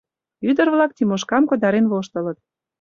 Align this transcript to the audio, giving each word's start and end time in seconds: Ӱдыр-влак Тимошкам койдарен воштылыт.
Ӱдыр-влак 0.49 0.91
Тимошкам 0.97 1.43
койдарен 1.49 1.85
воштылыт. 1.91 2.37